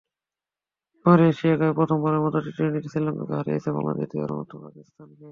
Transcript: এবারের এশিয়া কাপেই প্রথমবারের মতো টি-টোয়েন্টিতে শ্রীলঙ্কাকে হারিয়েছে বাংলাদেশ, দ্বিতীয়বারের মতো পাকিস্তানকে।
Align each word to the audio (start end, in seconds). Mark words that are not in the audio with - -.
এবারের 0.99 1.27
এশিয়া 1.31 1.55
কাপেই 1.55 1.77
প্রথমবারের 1.79 2.23
মতো 2.25 2.37
টি-টোয়েন্টিতে 2.45 2.89
শ্রীলঙ্কাকে 2.89 3.33
হারিয়েছে 3.37 3.69
বাংলাদেশ, 3.75 3.97
দ্বিতীয়বারের 3.99 4.37
মতো 4.39 4.53
পাকিস্তানকে। 4.63 5.25